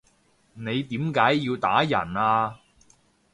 [0.55, 2.57] 你點解要打人啊？